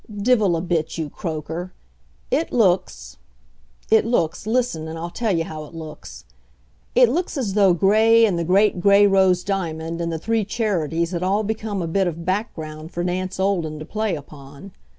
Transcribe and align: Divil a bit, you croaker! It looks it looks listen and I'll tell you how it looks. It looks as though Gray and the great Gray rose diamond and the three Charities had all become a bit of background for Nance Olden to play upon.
Divil 0.19 0.57
a 0.57 0.61
bit, 0.61 0.97
you 0.97 1.11
croaker! 1.11 1.73
It 2.31 2.51
looks 2.51 3.19
it 3.91 4.03
looks 4.03 4.47
listen 4.47 4.87
and 4.87 4.97
I'll 4.97 5.11
tell 5.11 5.31
you 5.31 5.43
how 5.43 5.65
it 5.65 5.75
looks. 5.75 6.25
It 6.95 7.07
looks 7.07 7.37
as 7.37 7.53
though 7.53 7.75
Gray 7.75 8.25
and 8.25 8.39
the 8.39 8.43
great 8.43 8.79
Gray 8.79 9.05
rose 9.05 9.43
diamond 9.43 10.01
and 10.01 10.11
the 10.11 10.17
three 10.17 10.43
Charities 10.43 11.11
had 11.11 11.21
all 11.21 11.43
become 11.43 11.83
a 11.83 11.87
bit 11.87 12.07
of 12.07 12.25
background 12.25 12.89
for 12.91 13.03
Nance 13.03 13.39
Olden 13.39 13.77
to 13.77 13.85
play 13.85 14.15
upon. 14.15 14.71